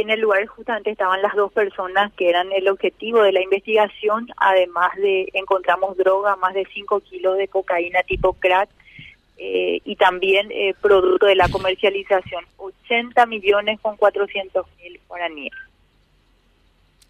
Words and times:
en 0.00 0.10
el 0.10 0.20
lugar 0.20 0.46
justamente 0.46 0.90
estaban 0.90 1.22
las 1.22 1.34
dos 1.34 1.52
personas 1.52 2.12
que 2.14 2.28
eran 2.28 2.52
el 2.52 2.68
objetivo 2.68 3.22
de 3.22 3.32
la 3.32 3.42
investigación, 3.42 4.28
además 4.36 4.90
de 4.96 5.28
encontramos 5.32 5.96
droga, 5.96 6.36
más 6.36 6.54
de 6.54 6.66
5 6.72 7.00
kilos 7.00 7.36
de 7.36 7.48
cocaína 7.48 8.02
tipo 8.02 8.32
crack 8.34 8.68
eh, 9.38 9.80
y 9.84 9.96
también 9.96 10.50
eh, 10.50 10.74
producto 10.80 11.26
de 11.26 11.34
la 11.34 11.48
comercialización, 11.48 12.44
80 12.58 13.26
millones 13.26 13.80
con 13.80 13.96
400 13.96 14.66
mil 14.82 15.00
guaraníes. 15.08 15.52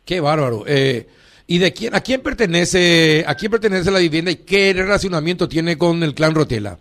Qué 0.05 0.21
bárbaro. 0.21 0.65
Eh, 0.67 1.07
¿Y 1.47 1.59
de 1.59 1.73
quién, 1.73 1.95
a 1.95 2.01
quién 2.01 2.21
pertenece, 2.21 3.25
a 3.27 3.35
quién 3.35 3.51
pertenece 3.51 3.91
la 3.91 3.99
vivienda 3.99 4.31
y 4.31 4.37
qué 4.37 4.73
relacionamiento 4.73 5.49
tiene 5.49 5.77
con 5.77 6.03
el 6.03 6.15
clan 6.15 6.35
Rotela? 6.35 6.79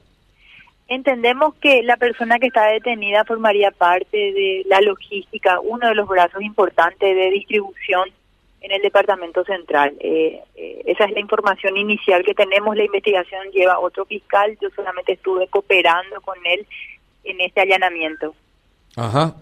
Entendemos 0.90 1.54
que 1.62 1.84
la 1.84 1.98
persona 1.98 2.40
que 2.40 2.48
está 2.48 2.66
detenida 2.66 3.24
formaría 3.24 3.70
parte 3.70 4.18
de 4.18 4.64
la 4.68 4.82
logística, 4.82 5.60
uno 5.60 5.88
de 5.88 5.94
los 5.94 6.08
brazos 6.08 6.42
importantes 6.42 7.16
de 7.16 7.30
distribución 7.30 8.10
en 8.60 8.72
el 8.72 8.82
departamento 8.82 9.44
central. 9.44 9.94
Eh, 10.00 10.42
eh, 10.56 10.82
esa 10.86 11.06
es 11.06 11.12
la 11.12 11.20
información 11.20 11.78
inicial 11.78 12.24
que 12.24 12.34
tenemos. 12.34 12.76
La 12.76 12.86
investigación 12.86 13.52
lleva 13.54 13.80
otro 13.80 14.04
fiscal. 14.06 14.58
Yo 14.60 14.70
solamente 14.76 15.14
estuve 15.14 15.48
cooperando 15.48 16.22
con 16.22 16.38
él 16.44 16.66
en 17.24 17.40
este 17.40 17.62
allanamiento. 17.62 18.34
Ajá. 18.96 19.36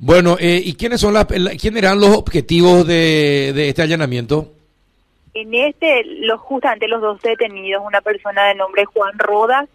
Bueno, 0.00 0.36
eh, 0.40 0.60
¿y 0.64 0.74
quiénes 0.74 1.00
son 1.00 1.14
las, 1.14 1.26
quiénes 1.26 1.76
eran 1.76 2.00
los 2.00 2.16
objetivos 2.16 2.84
de, 2.84 3.52
de 3.54 3.68
este 3.68 3.82
allanamiento? 3.82 4.52
En 5.32 5.54
este, 5.54 6.02
los 6.04 6.40
justamente 6.40 6.88
los 6.88 7.00
dos 7.00 7.22
detenidos, 7.22 7.84
una 7.86 8.00
persona 8.00 8.48
de 8.48 8.56
nombre 8.56 8.84
Juan 8.84 9.16
Rodas 9.16 9.68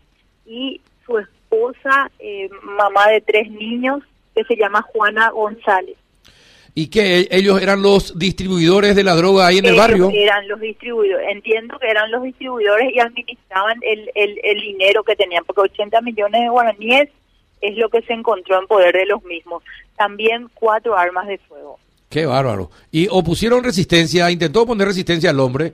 y 0.46 0.82
su 1.06 1.18
esposa, 1.18 2.12
eh, 2.20 2.50
mamá 2.64 3.08
de 3.08 3.22
tres 3.22 3.50
niños, 3.52 4.02
que 4.36 4.44
se 4.44 4.56
llama 4.56 4.82
Juana 4.82 5.30
González. 5.30 5.98
¿Y 6.76 6.88
que 6.88 7.28
ellos 7.30 7.62
eran 7.62 7.84
los 7.84 8.18
distribuidores 8.18 8.96
de 8.96 9.04
la 9.04 9.14
droga 9.14 9.46
ahí 9.46 9.60
en 9.60 9.66
el 9.68 9.76
barrio? 9.76 10.10
Eran 10.12 10.48
los 10.48 10.60
distribuidores, 10.60 11.28
entiendo 11.30 11.78
que 11.78 11.88
eran 11.88 12.10
los 12.10 12.24
distribuidores 12.24 12.92
y 12.92 13.00
administraban 13.00 13.78
el, 13.84 14.10
el, 14.16 14.40
el 14.44 14.60
dinero 14.60 15.04
que 15.04 15.16
tenían, 15.16 15.44
porque 15.46 15.62
80 15.62 16.02
millones 16.02 16.42
de 16.42 16.50
guaraníes 16.50 17.10
es 17.62 17.78
lo 17.78 17.90
que 17.90 18.02
se 18.02 18.14
encontró 18.14 18.60
en 18.60 18.66
poder 18.66 18.96
de 18.96 19.06
los 19.06 19.24
mismos. 19.24 19.64
También 19.96 20.50
cuatro 20.56 20.98
armas 20.98 21.28
de 21.28 21.38
fuego. 21.38 21.80
Qué 22.10 22.26
bárbaro. 22.26 22.70
¿Y 22.92 23.08
opusieron 23.10 23.64
resistencia? 23.64 24.30
¿Intentó 24.32 24.66
poner 24.66 24.88
resistencia 24.88 25.30
al 25.30 25.40
hombre? 25.40 25.74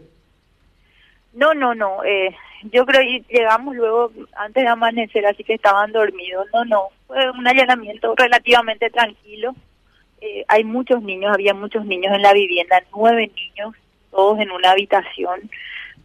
No, 1.33 1.53
no, 1.53 1.73
no. 1.73 2.03
Eh, 2.03 2.35
yo 2.63 2.85
creo 2.85 3.01
que 3.01 3.23
llegamos 3.33 3.75
luego 3.75 4.11
antes 4.35 4.63
de 4.63 4.69
amanecer, 4.69 5.25
así 5.25 5.43
que 5.43 5.53
estaban 5.53 5.91
dormidos. 5.91 6.47
No, 6.53 6.65
no. 6.65 6.87
Fue 7.07 7.29
un 7.31 7.47
allanamiento 7.47 8.13
relativamente 8.15 8.89
tranquilo. 8.89 9.55
Eh, 10.21 10.43
hay 10.47 10.63
muchos 10.63 11.01
niños, 11.01 11.33
había 11.33 11.53
muchos 11.53 11.85
niños 11.85 12.13
en 12.13 12.21
la 12.21 12.33
vivienda, 12.33 12.83
nueve 12.95 13.31
niños, 13.35 13.75
todos 14.11 14.39
en 14.39 14.51
una 14.51 14.71
habitación. 14.71 15.49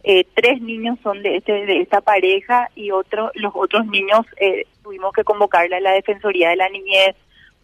Eh, 0.03 0.25
tres 0.35 0.61
niños 0.61 0.97
son 1.03 1.23
de 1.23 1.37
este 1.37 1.65
de 1.65 1.81
esta 1.81 1.99
pareja 1.99 2.69
y 2.75 2.91
otros 2.91 3.31
los 3.33 3.51
otros 3.55 3.87
niños 3.87 4.21
eh, 4.37 4.65
tuvimos 4.83 5.11
que 5.13 5.23
convocarle 5.23 5.77
a 5.77 5.81
la 5.81 5.93
defensoría 5.93 6.49
de 6.49 6.57
la 6.57 6.69
niñez 6.69 7.15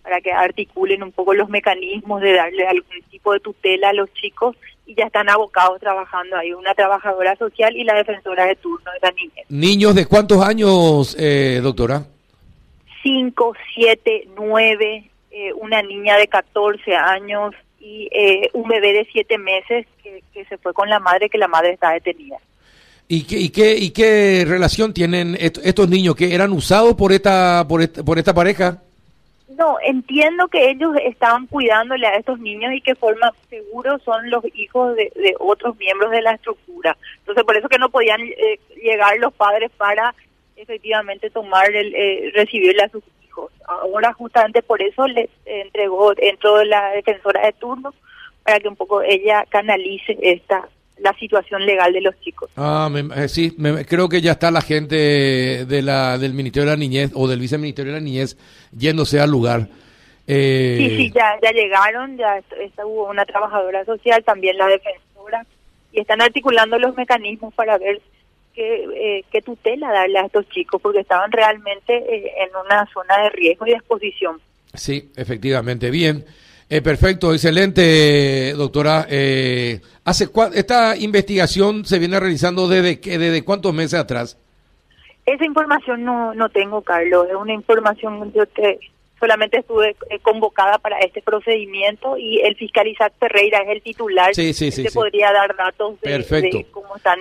para 0.01 0.21
que 0.21 0.31
articulen 0.31 1.03
un 1.03 1.11
poco 1.11 1.35
los 1.35 1.49
mecanismos 1.49 2.19
de 2.19 2.33
darle 2.33 2.65
algún 2.65 2.99
tipo 3.11 3.33
de 3.33 3.41
tutela 3.41 3.89
a 3.89 3.93
los 3.93 4.11
chicos 4.13 4.55
y 4.91 4.95
ya 4.95 5.05
están 5.05 5.29
abocados 5.29 5.79
trabajando 5.79 6.35
ahí, 6.35 6.51
una 6.53 6.73
trabajadora 6.73 7.35
social 7.37 7.75
y 7.77 7.83
la 7.85 7.95
defensora 7.95 8.45
de 8.45 8.55
turno 8.57 8.91
de 8.91 8.99
la 9.01 9.11
niñez. 9.11 9.45
¿Niños 9.47 9.95
de 9.95 10.05
cuántos 10.05 10.45
años, 10.45 11.15
eh, 11.17 11.61
doctora? 11.63 12.03
Cinco, 13.01 13.53
siete, 13.73 14.27
nueve, 14.35 15.09
eh, 15.31 15.53
una 15.53 15.81
niña 15.81 16.17
de 16.17 16.27
14 16.27 16.93
años 16.95 17.53
y 17.79 18.09
eh, 18.11 18.49
un 18.53 18.67
bebé 18.67 18.91
de 18.93 19.07
siete 19.11 19.37
meses 19.37 19.87
que, 20.03 20.23
que 20.33 20.43
se 20.45 20.57
fue 20.57 20.73
con 20.73 20.89
la 20.89 20.99
madre, 20.99 21.29
que 21.29 21.37
la 21.37 21.47
madre 21.47 21.71
está 21.71 21.91
detenida. 21.91 22.37
¿Y 23.07 23.23
qué, 23.23 23.39
y 23.39 23.49
qué, 23.49 23.75
y 23.77 23.91
qué 23.91 24.45
relación 24.45 24.93
tienen 24.93 25.37
estos 25.39 25.89
niños 25.89 26.15
que 26.15 26.33
eran 26.33 26.51
usados 26.51 26.95
por 26.95 27.11
esta, 27.11 27.65
por 27.67 27.81
esta, 27.81 28.03
por 28.03 28.19
esta 28.19 28.33
pareja? 28.33 28.81
No, 29.57 29.77
entiendo 29.83 30.47
que 30.47 30.69
ellos 30.69 30.95
estaban 31.03 31.47
cuidándole 31.47 32.07
a 32.07 32.15
estos 32.15 32.39
niños 32.39 32.73
y 32.73 32.81
que 32.81 32.95
forma 32.95 33.33
seguro 33.49 33.99
son 33.99 34.29
los 34.29 34.43
hijos 34.55 34.95
de, 34.95 35.11
de 35.15 35.35
otros 35.39 35.77
miembros 35.77 36.11
de 36.11 36.21
la 36.21 36.33
estructura. 36.33 36.97
Entonces, 37.19 37.43
por 37.43 37.57
eso 37.57 37.69
que 37.69 37.77
no 37.77 37.89
podían 37.89 38.21
eh, 38.21 38.59
llegar 38.81 39.17
los 39.17 39.33
padres 39.33 39.71
para 39.77 40.13
efectivamente 40.61 41.29
tomar 41.29 41.69
el 41.75 41.93
eh, 41.95 42.31
recibirle 42.33 42.83
a 42.83 42.89
sus 42.89 43.03
hijos. 43.23 43.51
Ahora 43.67 44.13
justamente 44.13 44.61
por 44.61 44.81
eso 44.81 45.07
les 45.07 45.29
entregó 45.45 46.13
dentro 46.13 46.57
de 46.57 46.65
la 46.65 46.91
defensora 46.91 47.45
de 47.45 47.53
turno 47.53 47.93
para 48.43 48.59
que 48.59 48.67
un 48.67 48.75
poco 48.75 49.01
ella 49.01 49.45
canalice 49.49 50.17
esta 50.21 50.67
la 51.01 51.13
situación 51.17 51.65
legal 51.65 51.91
de 51.93 52.01
los 52.01 52.19
chicos. 52.21 52.49
Ah, 52.55 52.89
me, 52.91 53.27
sí, 53.27 53.53
me, 53.57 53.85
creo 53.85 54.07
que 54.07 54.21
ya 54.21 54.33
está 54.33 54.51
la 54.51 54.61
gente 54.61 55.65
de 55.65 55.81
la, 55.81 56.17
del 56.17 56.33
Ministerio 56.33 56.69
de 56.69 56.75
la 56.75 56.79
Niñez 56.79 57.11
o 57.15 57.27
del 57.27 57.39
Viceministerio 57.39 57.91
de 57.93 57.99
la 57.99 58.03
Niñez 58.03 58.37
yéndose 58.71 59.19
al 59.19 59.31
lugar. 59.31 59.67
Eh... 60.27 60.75
Sí, 60.77 60.97
sí, 60.97 61.11
ya, 61.13 61.39
ya 61.41 61.51
llegaron, 61.51 62.17
ya 62.17 62.37
esta, 62.59 62.85
hubo 62.85 63.09
una 63.09 63.25
trabajadora 63.25 63.83
social, 63.85 64.23
también 64.23 64.57
la 64.57 64.67
defensora, 64.67 65.45
y 65.91 66.01
están 66.01 66.21
articulando 66.21 66.77
los 66.77 66.95
mecanismos 66.95 67.53
para 67.55 67.77
ver 67.77 67.99
qué, 68.53 68.85
eh, 68.95 69.25
qué 69.31 69.41
tutela 69.41 69.91
darle 69.91 70.19
a 70.19 70.25
estos 70.25 70.47
chicos, 70.49 70.79
porque 70.81 70.99
estaban 70.99 71.31
realmente 71.31 71.95
eh, 71.95 72.31
en 72.43 72.49
una 72.63 72.87
zona 72.93 73.23
de 73.23 73.29
riesgo 73.31 73.65
y 73.65 73.71
de 73.71 73.77
exposición. 73.77 74.39
Sí, 74.73 75.11
efectivamente, 75.15 75.89
bien. 75.89 76.23
Eh, 76.73 76.81
perfecto, 76.81 77.33
excelente, 77.33 78.53
doctora. 78.53 79.05
Eh, 79.09 79.81
hace 80.05 80.29
esta 80.53 80.95
investigación 80.95 81.83
se 81.83 81.99
viene 81.99 82.17
realizando 82.17 82.69
desde 82.69 82.95
desde 82.95 83.43
cuántos 83.43 83.73
meses 83.73 83.99
atrás. 83.99 84.37
Esa 85.25 85.43
información 85.43 86.05
no 86.05 86.33
no 86.33 86.47
tengo, 86.47 86.81
Carlos. 86.81 87.27
Es 87.29 87.35
una 87.35 87.53
información 87.53 88.31
yo 88.31 88.45
que 88.53 88.79
solamente 89.19 89.59
estuve 89.59 89.97
eh, 90.09 90.19
convocada 90.19 90.77
para 90.77 90.97
este 90.99 91.21
procedimiento 91.21 92.17
y 92.17 92.39
el 92.39 92.55
fiscal 92.55 92.87
Isaac 92.87 93.11
Ferreira 93.19 93.59
es 93.63 93.69
el 93.69 93.81
titular. 93.81 94.33
Sí, 94.33 94.53
sí, 94.53 94.71
sí. 94.71 94.83
Se 94.83 94.91
podría 94.91 95.33
dar 95.33 95.53
datos 95.57 95.99
de, 95.99 96.65
cómo 96.71 96.95
están 96.95 97.19